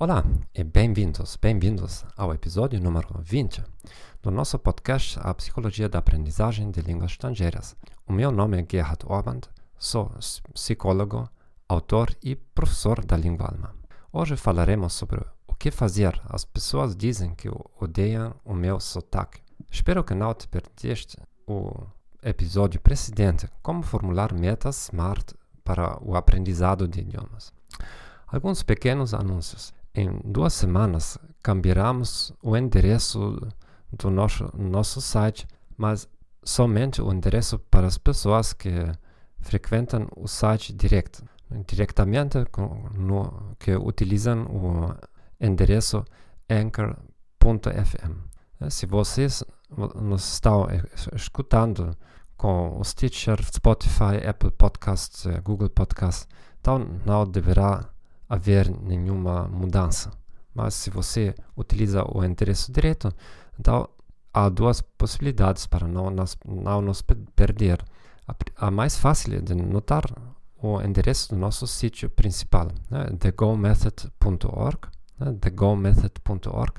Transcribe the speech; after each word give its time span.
Olá 0.00 0.22
e 0.54 0.62
bem-vindos, 0.62 1.34
bem-vindos 1.34 2.04
ao 2.16 2.32
episódio 2.32 2.80
número 2.80 3.20
20 3.20 3.64
do 4.22 4.30
nosso 4.30 4.56
podcast 4.56 5.18
A 5.20 5.34
Psicologia 5.34 5.88
da 5.88 5.98
Aprendizagem 5.98 6.70
de 6.70 6.80
Línguas 6.80 7.10
Estrangeiras. 7.10 7.74
O 8.06 8.12
meu 8.12 8.30
nome 8.30 8.62
é 8.62 8.64
Gerhard 8.70 9.04
Orband, 9.04 9.40
sou 9.76 10.08
psicólogo, 10.54 11.28
autor 11.68 12.16
e 12.22 12.36
professor 12.36 13.04
da 13.04 13.16
língua 13.16 13.48
alemã. 13.48 13.74
Hoje 14.12 14.36
falaremos 14.36 14.92
sobre 14.92 15.20
o 15.48 15.54
que 15.56 15.72
fazer. 15.72 16.22
As 16.28 16.44
pessoas 16.44 16.94
dizem 16.94 17.34
que 17.34 17.50
odeiam 17.80 18.36
o 18.44 18.54
meu 18.54 18.78
sotaque. 18.78 19.42
Espero 19.68 20.04
que 20.04 20.14
não 20.14 20.32
te 20.32 20.46
perdeste 20.46 21.16
o 21.44 21.72
episódio 22.22 22.80
precedente, 22.80 23.48
como 23.64 23.82
formular 23.82 24.32
metas 24.32 24.76
SMART 24.76 25.32
para 25.64 25.98
o 26.00 26.14
aprendizado 26.14 26.86
de 26.86 27.00
idiomas. 27.00 27.52
Alguns 28.28 28.62
pequenos 28.62 29.12
anúncios. 29.12 29.76
Em 29.98 30.20
duas 30.24 30.54
semanas 30.54 31.18
cambiaremos 31.42 32.32
o 32.40 32.56
endereço 32.56 33.36
do 33.92 34.08
nosso, 34.08 34.48
nosso 34.56 35.00
site, 35.00 35.44
mas 35.76 36.08
somente 36.44 37.02
o 37.02 37.12
endereço 37.12 37.58
para 37.58 37.88
as 37.88 37.98
pessoas 37.98 38.52
que 38.52 38.70
frequentam 39.40 40.06
o 40.16 40.28
site 40.28 40.72
direto, 40.72 41.24
diretamente 41.66 42.38
no, 42.94 43.56
que 43.58 43.74
utilizam 43.74 44.44
o 44.44 44.94
endereço 45.40 46.04
anchor.fm. 46.48 48.12
Se 48.70 48.86
vocês 48.86 49.42
nos 49.96 50.32
estão 50.32 50.68
escutando 51.12 51.90
com 52.36 52.78
o 52.78 52.84
Stitcher, 52.84 53.44
Spotify, 53.52 54.24
Apple 54.24 54.52
Podcasts, 54.52 55.26
Google 55.42 55.70
Podcasts, 55.70 56.28
então 56.60 56.78
não 57.04 57.24
deverá 57.24 57.84
haver 58.28 58.70
nenhuma 58.82 59.48
mudança. 59.48 60.10
Mas 60.54 60.74
se 60.74 60.90
você 60.90 61.34
utiliza 61.56 62.04
o 62.04 62.24
endereço 62.24 62.72
direto, 62.72 63.12
então 63.58 63.88
há 64.32 64.48
duas 64.48 64.80
possibilidades 64.80 65.66
para 65.66 65.86
não 65.86 66.10
nos, 66.10 66.36
não 66.44 66.80
nos 66.80 67.02
perder. 67.34 67.82
A, 68.26 68.66
a, 68.66 68.70
mais 68.70 68.96
fácil 68.96 69.40
de 69.40 69.54
notar 69.54 70.04
o 70.60 70.80
endereço 70.80 71.30
do 71.30 71.36
nosso 71.36 71.66
sítio 71.66 72.10
principal, 72.10 72.68
né, 72.90 73.06
thegomethod.org, 73.18 74.78
né, 75.18 75.32
thegomethod.org. 75.40 76.72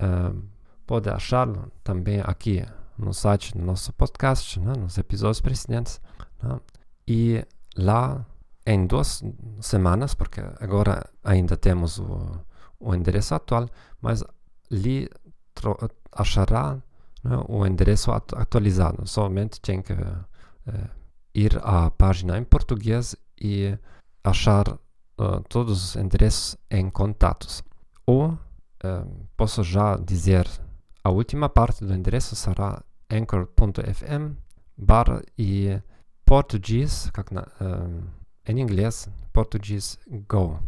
Uh, 0.00 0.42
pode 0.86 1.08
achá-lo 1.08 1.72
também 1.82 2.20
aqui 2.24 2.64
no 2.98 3.14
site 3.14 3.56
do 3.56 3.64
nosso 3.64 3.92
podcast, 3.92 4.60
né, 4.60 4.74
nos 4.78 4.98
episódios 4.98 5.40
precedentes. 5.40 6.00
Né, 6.42 6.60
e 7.08 7.44
lá, 7.76 8.24
em 8.66 8.86
duas 8.86 9.22
semanas, 9.60 10.14
porque 10.14 10.40
agora 10.60 11.08
ainda 11.24 11.56
temos 11.56 11.98
o, 11.98 12.40
o 12.78 12.94
endereço 12.94 13.34
atual, 13.34 13.68
mas 14.00 14.22
ali 14.70 15.08
achará 16.12 16.82
né, 17.24 17.42
o 17.48 17.66
endereço 17.66 18.10
atualizado. 18.12 19.06
Somente 19.06 19.60
tem 19.60 19.82
que 19.82 19.92
eh, 19.92 20.88
ir 21.34 21.58
à 21.62 21.90
página 21.90 22.38
em 22.38 22.44
português 22.44 23.16
e 23.40 23.76
achar 24.22 24.68
uh, 24.68 25.40
todos 25.48 25.84
os 25.84 25.96
endereços 25.96 26.56
em 26.70 26.88
contatos. 26.90 27.62
Ou 28.06 28.30
uh, 28.30 28.38
posso 29.36 29.62
já 29.62 29.96
dizer, 29.96 30.48
a 31.02 31.10
última 31.10 31.48
parte 31.48 31.84
do 31.84 31.94
endereço 31.94 32.36
será 32.36 32.82
anchor.fm 33.10 34.36
barra 34.76 35.22
e 35.36 35.80
português, 36.24 37.06
uh, 37.06 38.21
em 38.46 38.60
inglês, 38.60 39.08
português 39.32 39.98
go. 40.28 40.58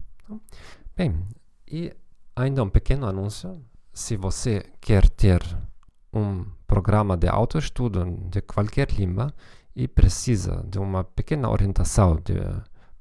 Bem, 0.96 1.24
e 1.66 1.92
ainda 2.36 2.62
um 2.62 2.68
pequeno 2.68 3.06
anúncio 3.06 3.60
se 3.92 4.16
você 4.16 4.64
quer 4.80 5.08
ter 5.08 5.40
um 6.12 6.44
programa 6.66 7.16
de 7.16 7.28
autoestudo 7.28 8.04
de 8.30 8.40
qualquer 8.40 8.90
língua 8.90 9.32
e 9.74 9.88
precisa 9.88 10.64
de 10.68 10.78
uma 10.78 11.04
pequena 11.04 11.50
orientação 11.50 12.16
de 12.16 12.34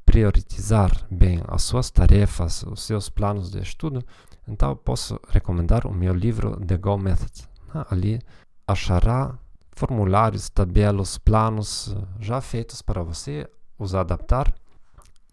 priorizar 0.06 0.92
bem 1.10 1.42
as 1.48 1.64
suas 1.64 1.90
tarefas, 1.90 2.64
os 2.64 2.84
seus 2.84 3.10
planos 3.10 3.52
de 3.52 3.60
estudo, 3.60 4.04
então 4.48 4.76
posso 4.76 5.20
recomendar 5.30 5.88
o 5.88 5.94
meu 5.94 6.14
livro 6.14 6.60
The 6.66 6.78
Go 6.78 6.98
Method. 6.98 7.48
Ali 7.90 8.20
achará 8.68 9.38
formulários, 9.72 10.50
tabelas, 10.50 11.18
planos 11.18 11.96
já 12.20 12.42
feitos 12.42 12.82
para 12.82 13.02
você 13.02 13.48
os 13.80 13.96
adaptar 13.96 14.54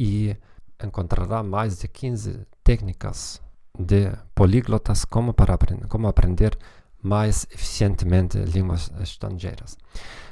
e 0.01 0.35
encontrará 0.83 1.43
mais 1.43 1.79
de 1.79 1.87
15 1.87 2.47
técnicas 2.65 3.39
de 3.79 4.11
políglotas 4.35 5.05
como 5.05 5.35
para 5.35 5.53
aprender, 5.53 5.87
como 5.89 6.09
aprender 6.09 6.59
mais 7.03 7.47
eficientemente 7.51 8.39
línguas 8.39 8.91
estrangeiras. 8.99 9.77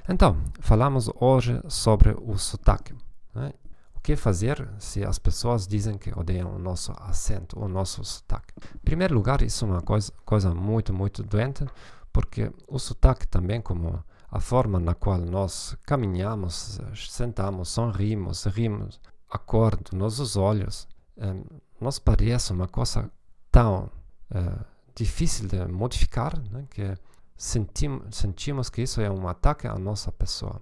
Então, 0.09 0.39
falamos 0.59 1.11
hoje 1.21 1.61
sobre 1.69 2.17
o 2.19 2.39
sotaque. 2.39 2.95
Né? 3.35 3.53
O 3.95 4.01
que 4.01 4.17
fazer 4.17 4.67
se 4.79 5.05
as 5.05 5.19
pessoas 5.19 5.67
dizem 5.67 5.99
que 5.99 6.19
odeiam 6.19 6.55
o 6.55 6.59
nosso 6.59 6.95
acento, 6.99 7.61
o 7.63 7.69
nosso 7.69 8.03
sotaque? 8.03 8.55
Em 8.75 8.79
primeiro 8.79 9.15
lugar, 9.15 9.43
isso 9.43 9.67
é 9.67 9.69
uma 9.69 9.83
coisa, 9.83 10.11
coisa 10.25 10.55
muito, 10.55 10.95
muito 10.95 11.23
doente, 11.23 11.67
porque 12.11 12.51
o 12.67 12.79
sotaque 12.79 13.27
também, 13.29 13.61
como 13.61 14.03
a 14.31 14.41
forma 14.41 14.81
na 14.81 14.95
qual 14.95 15.19
nós 15.19 15.77
caminhamos, 15.85 16.81
sentamos, 16.95 17.69
sorrimos, 17.69 18.45
rimos, 18.45 18.99
a 19.31 19.39
cor 19.39 19.77
dos 19.77 19.93
nossos 19.93 20.37
olhos, 20.37 20.89
eh, 21.17 21.35
nos 21.81 21.99
parece 21.99 22.53
uma 22.53 22.67
coisa 22.67 23.11
tão 23.51 23.91
uh, 24.31 24.65
difícil 24.95 25.47
de 25.47 25.65
modificar 25.67 26.39
né, 26.51 26.67
que 26.71 26.95
sentim, 27.37 28.03
sentimos 28.11 28.69
que 28.69 28.83
isso 28.83 29.01
é 29.01 29.11
um 29.11 29.29
ataque 29.29 29.67
à 29.67 29.79
nossa 29.79 30.11
pessoa. 30.11 30.61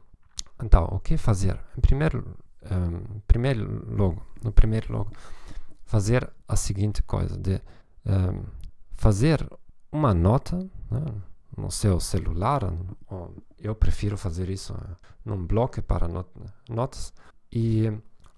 Então, 0.62 0.84
o 0.90 1.00
que 1.00 1.16
fazer? 1.16 1.58
Em 1.76 1.80
primeiro, 1.80 2.36
um, 2.70 3.20
primeiro 3.26 3.84
logo, 3.94 4.22
no 4.42 4.52
primeiro 4.52 4.92
logo, 4.92 5.10
fazer 5.84 6.30
a 6.46 6.56
seguinte 6.56 7.02
coisa, 7.02 7.36
de 7.36 7.60
fazer 8.94 9.46
uma 9.90 10.14
nota 10.14 10.58
né, 10.90 11.04
no 11.56 11.70
seu 11.70 11.98
celular, 11.98 12.62
ou 13.08 13.34
eu 13.58 13.74
prefiro 13.74 14.16
fazer 14.16 14.48
isso 14.48 14.74
num 15.24 15.44
bloco 15.44 15.82
para 15.82 16.06
not 16.06 16.28
notas, 16.68 17.12
e 17.50 17.90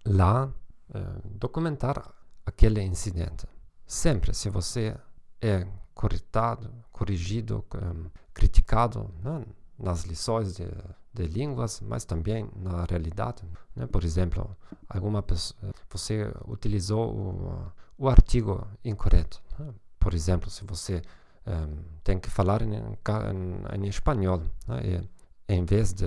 lá 0.04 0.46
uh, 0.46 1.28
documentar 1.38 2.12
aquele 2.44 2.82
incidente. 2.82 3.46
Sempre, 3.86 4.34
se 4.34 4.50
você 4.50 4.96
é 5.40 5.66
corretado, 5.94 6.70
corrigido, 6.92 7.64
um, 7.74 8.10
criticado 8.32 9.10
né, 9.22 9.44
nas 9.78 10.04
lições 10.04 10.54
de, 10.54 10.68
de, 11.12 11.26
línguas, 11.26 11.80
mas 11.80 12.04
também 12.04 12.48
na 12.56 12.84
realidade. 12.84 13.42
Né? 13.74 13.86
Por 13.86 14.04
exemplo, 14.04 14.56
alguma 14.88 15.22
pessoa, 15.22 15.58
você 15.90 16.32
utilizou 16.46 17.12
o, 17.12 17.72
o 17.98 18.08
artigo 18.08 18.66
incorreto. 18.84 19.42
Né? 19.58 19.74
Por 19.98 20.14
exemplo, 20.14 20.48
se 20.50 20.64
você 20.64 21.02
um, 21.46 21.82
tem 22.04 22.18
que 22.18 22.30
falar 22.30 22.62
em, 22.62 22.74
em, 22.74 23.84
em 23.84 23.88
espanhol, 23.88 24.42
né? 24.66 25.02
em 25.48 25.64
vez 25.64 25.92
de 25.92 26.06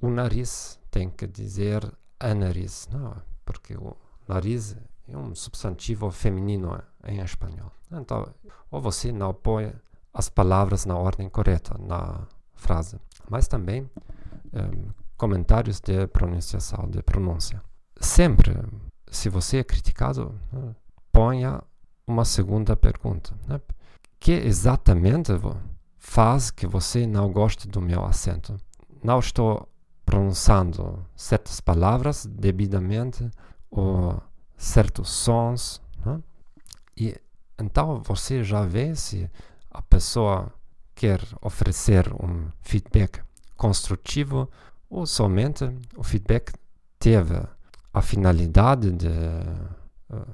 o 0.00 0.10
nariz, 0.10 0.80
tem 0.90 1.08
que 1.08 1.26
dizer 1.26 1.88
a 2.22 2.34
nariz, 2.34 2.88
não? 2.92 3.14
porque 3.44 3.74
o 3.74 3.96
nariz 4.26 4.76
é 5.08 5.16
um 5.16 5.34
substantivo 5.34 6.10
feminino 6.10 6.80
em 7.04 7.20
espanhol. 7.20 7.70
Então, 7.90 8.32
ou 8.70 8.80
você 8.80 9.12
não 9.12 9.34
põe 9.34 9.72
as 10.14 10.28
palavras 10.28 10.84
na 10.84 10.96
ordem 10.96 11.28
correta 11.28 11.76
na 11.78 12.26
frase, 12.54 12.98
mas 13.28 13.48
também 13.48 13.90
um, 14.52 14.90
comentários 15.16 15.80
de 15.80 16.06
pronunciação, 16.06 16.88
de 16.88 17.02
pronúncia. 17.02 17.62
Sempre, 18.00 18.56
se 19.10 19.28
você 19.28 19.58
é 19.58 19.64
criticado, 19.64 20.34
né, 20.52 20.74
ponha 21.10 21.62
uma 22.06 22.24
segunda 22.24 22.76
pergunta. 22.76 23.34
Né? 23.46 23.60
Que 24.18 24.32
exatamente 24.32 25.32
faz 25.98 26.50
que 26.50 26.66
você 26.66 27.06
não 27.06 27.30
goste 27.32 27.68
do 27.68 27.80
meu 27.80 28.04
acento? 28.04 28.56
Não 29.02 29.18
estou 29.18 29.68
pronunciando 30.04 31.04
certas 31.14 31.60
palavras 31.60 32.26
devidamente 32.26 33.30
ou 33.70 34.20
certos 34.56 35.10
sons. 35.10 35.80
Né? 36.04 36.20
E 36.96 37.20
então 37.58 38.02
você 38.04 38.42
já 38.42 38.64
vê 38.64 38.94
se 38.94 39.30
a 39.70 39.82
pessoa 39.82 40.52
quer 40.94 41.20
oferecer 41.40 42.12
um 42.12 42.48
feedback 42.60 43.20
construtivo 43.56 44.50
ou 44.90 45.06
somente 45.06 45.64
o 45.96 46.02
feedback 46.02 46.52
teve 46.98 47.40
a 47.92 48.02
finalidade 48.02 48.90
de 48.90 49.08
uh, 49.08 50.32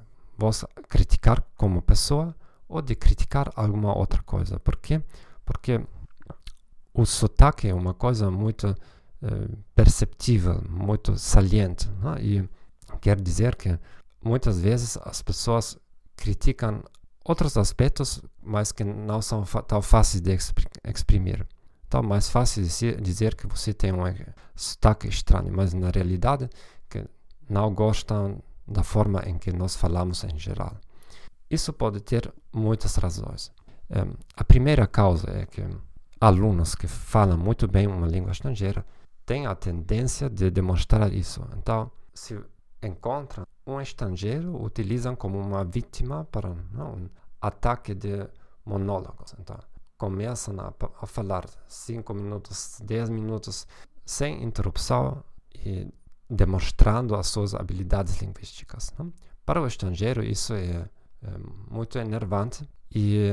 criticar 0.88 1.42
como 1.56 1.82
pessoa 1.82 2.34
ou 2.68 2.82
de 2.82 2.94
criticar 2.94 3.50
alguma 3.56 3.96
outra 3.96 4.22
coisa. 4.22 4.58
Por 4.58 4.76
quê? 4.76 5.02
Porque 5.44 5.80
o 6.92 7.06
sotaque 7.06 7.68
é 7.68 7.74
uma 7.74 7.94
coisa 7.94 8.30
muito 8.30 8.74
perceptível, 9.74 10.62
muito 10.68 11.16
saliente. 11.18 11.88
Né? 11.88 12.22
E 12.22 12.48
quer 13.00 13.20
dizer 13.20 13.56
que 13.56 13.78
muitas 14.22 14.60
vezes 14.60 14.96
as 15.04 15.22
pessoas 15.22 15.78
criticam 16.16 16.82
outros 17.24 17.56
aspectos, 17.56 18.22
mas 18.42 18.72
que 18.72 18.84
não 18.84 19.20
são 19.20 19.44
tão 19.66 19.82
fáceis 19.82 20.20
de 20.20 20.36
exprimir. 20.84 21.46
Então, 21.86 22.02
mais 22.02 22.28
fácil 22.28 22.62
dizer, 22.62 23.34
que 23.34 23.46
você 23.46 23.72
tem 23.72 23.92
um 23.92 24.02
sotaque 24.54 25.08
estranho, 25.08 25.50
mas 25.52 25.72
na 25.72 25.90
realidade 25.90 26.48
que 26.88 27.04
não 27.48 27.72
gostam 27.72 28.42
da 28.66 28.82
forma 28.82 29.22
em 29.26 29.38
que 29.38 29.50
nós 29.52 29.74
falamos 29.74 30.22
em 30.24 30.38
geral. 30.38 30.76
Isso 31.50 31.72
pode 31.72 32.00
ter 32.00 32.30
muitas 32.52 32.96
razões. 32.96 33.50
Um, 33.90 34.12
a 34.36 34.44
primeira 34.44 34.86
causa 34.86 35.30
é 35.30 35.46
que 35.46 35.62
alunos 36.20 36.74
que 36.74 36.86
falam 36.86 37.38
muito 37.38 37.66
bem 37.66 37.86
uma 37.86 38.06
língua 38.06 38.32
estrangeira 38.32 38.84
têm 39.28 39.46
a 39.46 39.54
tendência 39.54 40.30
de 40.30 40.50
demonstrar 40.50 41.12
isso. 41.12 41.46
Então, 41.54 41.90
se 42.14 42.40
encontram 42.82 43.46
um 43.66 43.78
estrangeiro, 43.78 44.58
utilizam 44.64 45.14
como 45.14 45.38
uma 45.38 45.62
vítima 45.62 46.24
para 46.32 46.56
não, 46.72 46.94
um 46.94 47.10
ataque 47.38 47.94
de 47.94 48.26
monólogos. 48.64 49.34
Então, 49.38 49.58
começam 49.98 50.58
a, 50.58 50.72
a 51.02 51.06
falar 51.06 51.44
5 51.68 52.14
minutos, 52.14 52.80
10 52.82 53.10
minutos 53.10 53.66
sem 54.06 54.42
interrupção 54.42 55.22
e 55.54 55.86
demonstrando 56.30 57.14
as 57.14 57.26
suas 57.26 57.54
habilidades 57.54 58.22
linguísticas. 58.22 58.94
Não? 58.98 59.12
Para 59.44 59.60
o 59.60 59.66
estrangeiro, 59.66 60.24
isso 60.24 60.54
é, 60.54 60.88
é, 61.22 61.30
muito 61.70 61.98
enervante 61.98 62.66
e, 62.90 63.28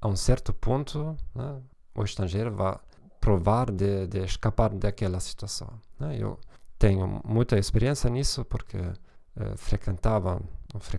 a 0.00 0.06
um 0.06 0.14
certo 0.14 0.52
ponto, 0.52 1.16
né, 1.34 1.60
o 1.96 2.04
estrangeiro 2.04 2.54
vai 2.54 2.78
provar 3.22 3.70
de, 3.70 4.08
de 4.08 4.18
escapar 4.24 4.70
daquela 4.74 5.20
situação. 5.20 5.68
Né? 5.98 6.18
Eu 6.18 6.38
tenho 6.76 7.22
muita 7.24 7.56
experiência 7.56 8.10
nisso 8.10 8.44
porque 8.44 8.76
eh, 8.76 9.56
frequentava, 9.56 10.42
fre, 10.80 10.98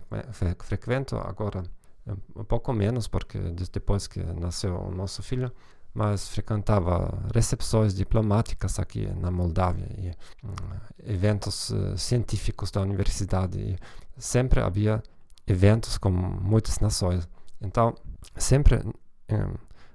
frequento 0.60 1.16
agora 1.16 1.62
um 2.34 2.44
pouco 2.44 2.72
menos 2.72 3.06
porque 3.06 3.38
depois 3.70 4.06
que 4.06 4.20
nasceu 4.22 4.74
o 4.74 4.90
nosso 4.90 5.22
filho, 5.22 5.52
mas 5.92 6.28
frequentava 6.28 7.12
recepções 7.32 7.94
diplomáticas 7.94 8.78
aqui 8.78 9.06
na 9.20 9.30
Moldávia 9.30 9.86
e 9.98 10.10
um, 10.44 10.54
eventos 11.04 11.70
uh, 11.70 11.96
científicos 11.96 12.70
da 12.70 12.80
universidade 12.80 13.58
e 13.60 13.76
sempre 14.16 14.60
havia 14.60 15.02
eventos 15.46 15.98
com 15.98 16.10
muitas 16.10 16.80
nações. 16.80 17.28
Então, 17.60 17.94
sempre 18.36 18.80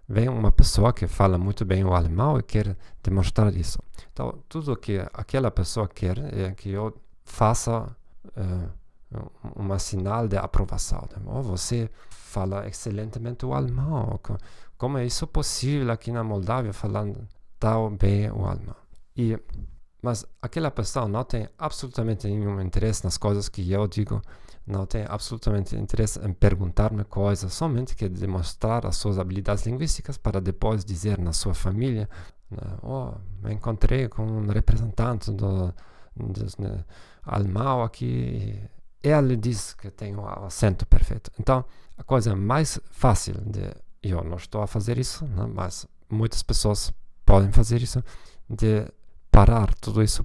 vem 0.09 0.27
uma 0.27 0.51
pessoa 0.51 0.91
que 0.91 1.05
fala 1.07 1.37
muito 1.37 1.63
bem 1.63 1.83
o 1.83 1.93
alemão 1.93 2.39
e 2.39 2.43
quer 2.43 2.75
demonstrar 3.03 3.55
isso. 3.55 3.77
Então, 4.11 4.39
tudo 4.49 4.75
que 4.75 4.97
aquela 5.13 5.51
pessoa 5.51 5.87
quer 5.87 6.17
é 6.33 6.51
que 6.51 6.71
eu 6.71 6.99
faça 7.23 7.95
uh, 8.25 8.69
uma 9.55 9.77
sinal 9.77 10.27
de 10.27 10.35
aprovação. 10.35 11.07
Oh, 11.27 11.43
você 11.43 11.89
fala 12.09 12.67
excelentemente 12.67 13.45
o 13.45 13.53
alemão. 13.53 14.19
Como 14.77 14.97
é 14.97 15.05
isso 15.05 15.27
possível 15.27 15.91
aqui 15.91 16.11
na 16.11 16.23
Moldávia 16.23 16.73
falando 16.73 17.27
tão 17.59 17.95
bem 17.95 18.31
o 18.31 18.45
alemão? 18.45 18.75
E, 19.15 19.37
mas 20.01 20.25
aquela 20.41 20.71
pessoa 20.71 21.07
não 21.07 21.23
tem 21.23 21.47
absolutamente 21.57 22.27
nenhum 22.27 22.61
interesse 22.61 23.03
nas 23.03 23.17
coisas 23.17 23.49
que 23.49 23.71
eu 23.71 23.87
digo, 23.87 24.21
não 24.65 24.85
tem 24.85 25.05
absolutamente 25.07 25.75
interesse 25.75 26.19
em 26.19 26.33
perguntar-me 26.33 27.03
coisas, 27.03 27.53
somente 27.53 27.95
quer 27.95 28.09
demonstrar 28.09 28.85
as 28.85 28.97
suas 28.97 29.17
habilidades 29.17 29.65
linguísticas 29.65 30.17
para 30.17 30.39
depois 30.39 30.85
dizer 30.85 31.17
na 31.17 31.33
sua 31.33 31.53
família, 31.53 32.09
né, 32.49 32.77
oh, 32.81 33.13
me 33.41 33.53
encontrei 33.53 34.07
com 34.07 34.23
um 34.23 34.47
representante 34.47 35.31
do, 35.31 35.73
do, 36.15 36.45
né, 36.59 36.83
alemão 37.23 37.83
aqui 37.83 38.61
ele 39.01 39.37
diz 39.37 39.73
que 39.73 39.89
tem 39.89 40.15
o 40.15 40.27
acento 40.27 40.85
perfeito. 40.85 41.31
Então, 41.39 41.63
a 41.97 42.03
coisa 42.03 42.35
mais 42.35 42.79
fácil 42.91 43.35
de 43.45 43.73
eu 44.03 44.23
não 44.23 44.37
estou 44.37 44.61
a 44.61 44.67
fazer 44.67 44.97
isso, 44.97 45.25
né, 45.25 45.49
mas 45.53 45.87
muitas 46.09 46.43
pessoas 46.43 46.93
podem 47.25 47.51
fazer 47.51 47.81
isso, 47.81 48.03
de 48.49 48.85
parar 49.31 49.73
todo 49.75 50.01
esse 50.01 50.21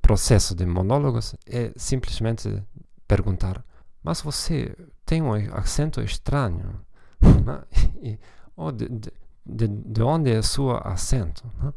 processo 0.00 0.54
de 0.54 0.66
monólogos 0.66 1.34
é 1.46 1.72
simplesmente 1.76 2.62
perguntar: 3.06 3.64
mas 4.02 4.20
você 4.20 4.74
tem 5.04 5.22
um 5.22 5.32
acento 5.54 6.00
estranho? 6.00 6.80
Né? 7.22 7.62
e, 8.02 8.18
ou 8.56 8.72
de, 8.72 8.88
de, 8.88 9.12
de, 9.46 9.68
de, 9.68 10.02
onde 10.02 10.32
é 10.32 10.40
o 10.40 10.42
seu 10.42 10.70
acento? 10.72 11.44
Né? 11.62 11.72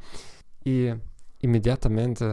E 0.66 0.98
imediatamente 1.42 2.24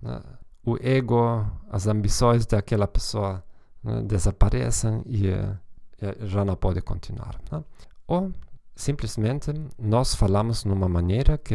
né, 0.00 0.22
o 0.64 0.78
ego, 0.80 1.46
as 1.70 1.86
ambições 1.86 2.46
daquela 2.46 2.88
pessoa 2.88 3.44
né, 3.82 4.02
desaparecem 4.02 5.02
e, 5.04 5.26
e, 5.26 6.26
já 6.26 6.42
não 6.42 6.56
pode 6.56 6.80
continuar. 6.80 7.38
Né? 7.52 7.62
Ou 8.06 8.32
simplesmente 8.74 9.52
nós 9.78 10.14
falamos 10.14 10.64
numa 10.64 10.88
maneira 10.88 11.36
que 11.36 11.54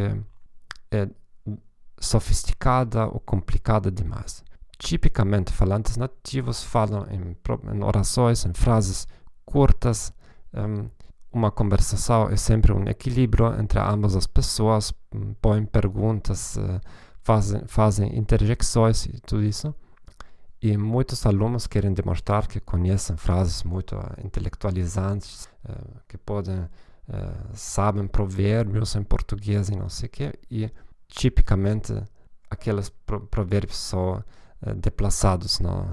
é 0.92 1.10
sofisticada 2.00 3.06
ou 3.08 3.20
complicada 3.20 3.92
demais. 3.92 4.44
Tipicamente, 4.78 5.52
falantes 5.52 5.98
nativos 5.98 6.64
falam 6.64 7.06
em, 7.10 7.36
em 7.76 7.84
orações, 7.84 8.46
em 8.46 8.54
frases 8.54 9.08
curtas. 9.46 10.14
Um, 10.54 10.90
uma 11.32 11.52
conversação 11.52 12.30
é 12.30 12.38
sempre 12.38 12.72
um 12.72 12.88
equilíbrio 12.88 13.60
entre 13.60 13.80
ambas 13.80 14.16
as 14.16 14.26
pessoas, 14.26 14.94
põem 15.42 15.66
perguntas. 15.66 16.56
Uh, 16.56 16.80
fazem, 17.22 17.62
fazem 17.68 18.18
e 18.18 19.20
tudo 19.20 19.44
isso. 19.44 19.76
E 20.62 20.76
muitos 20.76 21.26
alunos 21.26 21.68
querem 21.68 21.94
demonstrar 21.94 22.48
que 22.48 22.60
conhecem 22.60 23.16
frases 23.16 23.64
muito 23.64 23.96
uh, 23.96 24.14
intelectualizantes, 24.24 25.46
uh, 25.68 26.00
que 26.08 26.18
podem, 26.18 26.68
sabem 27.54 28.06
provérbios 28.06 28.96
em 28.96 29.02
português 29.02 29.70
e 29.70 29.76
não 29.76 29.90
sei 29.90 30.08
o 30.08 30.10
quê. 30.12 30.34
E 30.50 30.72
tipicamente 31.10 31.94
aqueles 32.50 32.90
pro 32.90 33.22
provérbios 33.22 33.78
são 33.78 34.24
deplaçados, 34.78 35.60
não, 35.60 35.88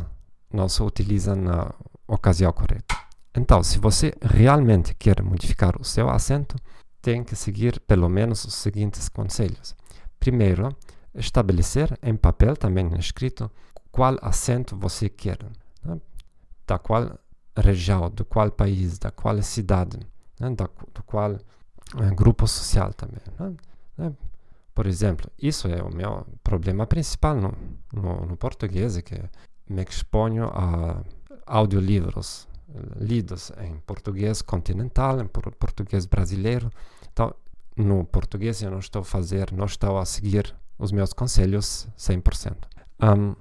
não 0.52 0.68
se 0.68 0.82
utilizam 0.82 1.36
na 1.36 1.72
ocasião 2.06 2.52
correta. 2.52 2.96
Então, 3.34 3.62
se 3.62 3.78
você 3.78 4.14
realmente 4.22 4.94
quer 4.94 5.22
modificar 5.22 5.80
o 5.80 5.84
seu 5.84 6.08
acento, 6.08 6.56
tem 7.02 7.22
que 7.22 7.36
seguir 7.36 7.78
pelo 7.80 8.08
menos 8.08 8.44
os 8.44 8.54
seguintes 8.54 9.08
conselhos. 9.08 9.76
Primeiro, 10.18 10.74
estabelecer 11.14 11.96
em 12.02 12.16
papel, 12.16 12.56
também 12.56 12.88
escrito, 12.98 13.50
qual 13.92 14.16
acento 14.22 14.76
você 14.76 15.08
quer, 15.08 15.38
né? 15.84 16.00
da 16.66 16.78
qual 16.78 17.18
região, 17.56 18.10
do 18.10 18.24
qual 18.24 18.50
país, 18.50 18.98
da 18.98 19.10
qual 19.10 19.40
cidade, 19.42 19.98
né? 20.40 20.50
da, 20.50 20.68
do 20.94 21.02
qual 21.04 21.32
eh, 21.32 22.14
grupo 22.14 22.46
social 22.46 22.92
também. 22.94 23.20
Né? 23.96 24.12
Por 24.76 24.86
exemplo, 24.86 25.30
isso 25.38 25.68
é 25.68 25.82
o 25.82 25.88
meu 25.88 26.26
problema 26.44 26.86
principal 26.86 27.34
no, 27.34 27.54
no, 27.90 28.26
no 28.26 28.36
português, 28.36 29.00
que 29.00 29.18
me 29.70 29.82
exponho 29.82 30.48
a 30.48 31.02
audiolivros 31.46 32.46
lidos 33.00 33.50
em 33.58 33.78
português 33.86 34.42
continental, 34.42 35.18
em 35.22 35.26
português 35.26 36.04
brasileiro. 36.04 36.70
Então, 37.10 37.34
no 37.74 38.04
português 38.04 38.60
eu 38.60 38.70
não 38.70 38.78
estou 38.78 39.00
a 39.00 39.04
fazer, 39.04 39.50
não 39.50 39.64
estou 39.64 39.96
a 39.96 40.04
seguir 40.04 40.54
os 40.78 40.92
meus 40.92 41.14
conselhos 41.14 41.88
100%. 41.96 42.54
Um, 43.02 43.34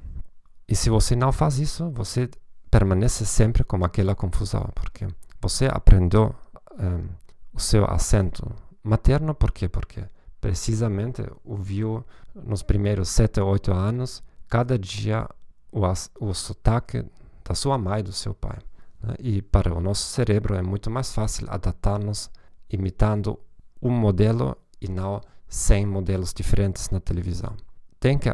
e 0.70 0.74
se 0.74 0.89
você 0.89 1.18
não 1.18 1.34
faz 1.34 1.60
isso, 1.60 1.92
você 1.92 2.30
permanece 2.72 3.25
sempre 3.25 3.62
com 3.65 3.84
aquela 3.84 4.15
confusão, 4.15 4.70
porque 4.74 5.06
você 5.42 5.65
aprendeu 5.65 6.34
um, 6.80 7.10
o 7.54 7.60
seu 7.60 7.84
acento 7.84 8.50
materno, 8.82 9.36
por 9.36 9.51
quê? 9.51 9.68
Porque 9.68 10.01
precisamente 10.45 11.23
ouviu 11.43 12.05
nos 12.35 12.61
primeiros 12.61 13.09
7 13.09 13.41
ou 13.41 13.49
8 13.49 13.73
anos, 13.73 14.23
cada 14.47 14.77
dia, 14.77 15.27
o, 15.71 15.81
o 16.19 16.33
sotaque 16.35 17.03
da 17.43 17.55
sua 17.55 17.79
mãe 17.79 18.03
do 18.03 18.11
seu 18.11 18.35
pai. 18.35 18.59
Né? 19.01 19.15
E 19.17 19.41
para 19.41 19.73
o 19.73 19.81
nosso 19.81 20.03
cérebro 20.03 20.53
é 20.53 20.61
muito 20.61 20.91
mais 20.91 21.11
fácil 21.11 21.47
adaptar-nos 21.49 22.29
imitando 22.69 23.39
um 23.81 23.89
modelo 23.89 24.55
e 24.79 24.87
não 24.87 25.19
100 25.47 25.87
modelos 25.87 26.31
diferentes 26.31 26.91
na 26.91 26.99
televisão. 26.99 27.57
Tem 27.99 28.15
que 28.19 28.29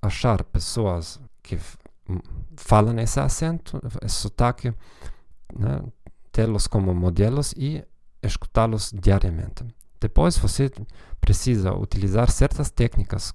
achar 0.00 0.44
pessoas 0.44 1.20
que 1.42 1.58
falam 2.54 2.96
esse 3.00 3.18
acento, 3.18 3.80
esse 4.00 4.14
sotaque, 4.14 4.72
né? 5.52 5.82
tê-los 6.30 6.68
como 6.68 6.94
modelos 6.94 7.52
e 7.56 7.84
escutá-los 8.22 8.92
diariamente. 8.92 9.64
Depois 10.00 10.36
você 10.38 10.70
precisa 11.20 11.74
utilizar 11.74 12.30
certas 12.30 12.70
técnicas, 12.70 13.34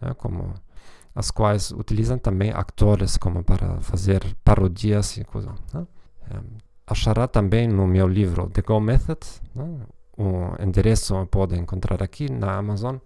né? 0.00 0.14
como 0.14 0.54
as 1.14 1.30
quais 1.30 1.72
utilizam 1.72 2.18
também 2.18 2.50
atores 2.50 3.16
como 3.16 3.42
para 3.42 3.80
fazer 3.80 4.22
parodias 4.44 5.16
e 5.16 5.24
coisas. 5.24 5.52
Né? 5.72 5.86
É, 6.30 6.40
achará 6.86 7.26
também 7.26 7.66
no 7.66 7.86
meu 7.86 8.06
livro 8.06 8.48
The 8.50 8.62
Go 8.62 8.80
Method, 8.80 9.20
né? 9.54 9.80
o 10.16 10.62
endereço 10.62 11.14
pode 11.26 11.56
encontrar 11.56 12.02
aqui 12.02 12.30
na 12.30 12.56
Amazon 12.56 12.96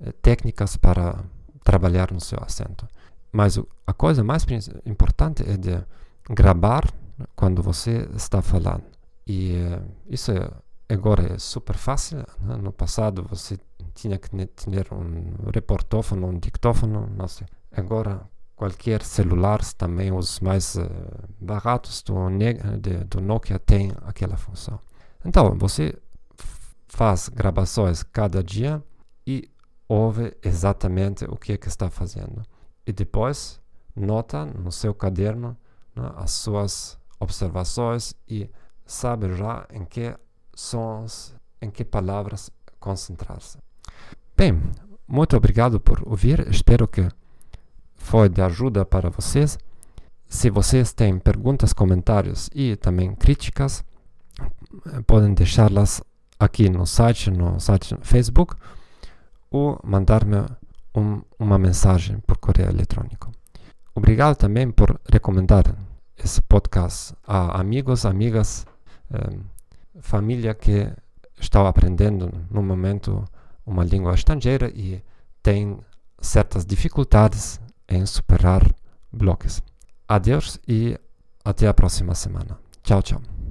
eh, 0.00 0.12
técnicas 0.20 0.76
para 0.76 1.24
trabalhar 1.62 2.12
no 2.12 2.20
seu 2.20 2.38
acento. 2.42 2.88
Mas 3.30 3.58
a 3.86 3.92
coisa 3.92 4.24
mais 4.24 4.44
importante 4.84 5.48
é 5.48 5.56
de 5.56 5.80
gravar 6.28 6.84
quando 7.36 7.62
você 7.62 8.08
está 8.14 8.42
falando. 8.42 8.84
E 9.26 9.52
uh, 9.52 9.82
isso 10.08 10.32
é, 10.32 10.50
agora 10.92 11.34
é 11.34 11.38
super 11.38 11.76
fácil. 11.76 12.18
Né? 12.40 12.56
No 12.56 12.72
passado 12.72 13.24
você 13.28 13.58
tinha 13.94 14.18
que 14.18 14.30
ter 14.30 14.92
um 14.92 15.50
reportófono, 15.52 16.28
um 16.28 16.38
dictófono, 16.38 17.08
não 17.16 17.28
sei. 17.28 17.46
Agora 17.70 18.28
qualquer 18.62 19.02
celular, 19.02 19.60
também 19.74 20.12
os 20.12 20.38
mais 20.38 20.76
uh, 20.76 20.88
baratos 21.40 22.00
do, 22.02 22.14
de, 22.80 23.04
do 23.04 23.20
Nokia 23.20 23.58
tem 23.58 23.92
aquela 24.02 24.36
função. 24.36 24.78
Então, 25.24 25.56
você 25.58 25.98
faz 26.86 27.28
gravações 27.28 28.02
cada 28.02 28.42
dia 28.42 28.82
e 29.26 29.50
ouve 29.88 30.36
exatamente 30.44 31.24
o 31.24 31.36
que, 31.36 31.52
é 31.52 31.56
que 31.56 31.68
está 31.68 31.90
fazendo. 31.90 32.42
E 32.86 32.92
depois 32.92 33.60
nota 33.96 34.44
no 34.44 34.70
seu 34.70 34.94
caderno 34.94 35.56
né, 35.96 36.12
as 36.16 36.30
suas 36.30 36.98
observações 37.18 38.14
e 38.28 38.48
sabe 38.86 39.34
já 39.34 39.66
em 39.72 39.84
que 39.84 40.14
sons, 40.54 41.34
em 41.60 41.70
que 41.70 41.84
palavras 41.84 42.50
concentrar-se. 42.78 43.58
Bem, 44.36 44.60
muito 45.06 45.36
obrigado 45.36 45.78
por 45.78 46.02
ouvir. 46.06 46.46
Espero 46.48 46.88
que 46.88 47.08
foi 47.94 48.28
de 48.28 48.42
ajuda 48.42 48.84
para 48.84 49.10
vocês. 49.10 49.58
Se 50.28 50.50
vocês 50.50 50.92
têm 50.92 51.18
perguntas, 51.18 51.72
comentários 51.72 52.48
e 52.54 52.76
também 52.76 53.14
críticas, 53.14 53.84
podem 55.06 55.34
deixá-las 55.34 56.02
aqui 56.38 56.68
no 56.68 56.86
site, 56.86 57.30
no 57.30 57.60
site 57.60 57.96
Facebook, 58.02 58.56
ou 59.50 59.78
mandar-me 59.84 60.46
um, 60.94 61.22
uma 61.38 61.58
mensagem 61.58 62.18
por 62.20 62.38
correio 62.38 62.70
eletrônico. 62.70 63.30
Obrigado 63.94 64.36
também 64.36 64.70
por 64.70 64.98
recomendar 65.10 65.76
esse 66.16 66.40
podcast 66.42 67.14
a 67.26 67.60
amigos, 67.60 68.06
amigas, 68.06 68.66
eh, 69.12 69.38
família 70.00 70.54
que 70.54 70.90
estão 71.38 71.66
aprendendo 71.66 72.30
no 72.50 72.62
momento 72.62 73.24
uma 73.66 73.84
língua 73.84 74.14
estrangeira 74.14 74.70
e 74.74 75.02
tem 75.42 75.78
certas 76.20 76.64
dificuldades 76.64 77.60
em 77.88 78.04
superar 78.06 78.64
bloques. 79.12 79.62
Adeus 80.08 80.58
e 80.66 80.98
até 81.44 81.66
a 81.66 81.74
próxima 81.74 82.14
semana. 82.14 82.58
Tchau, 82.82 83.02
tchau. 83.02 83.41